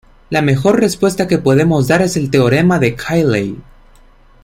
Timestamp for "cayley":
2.95-3.61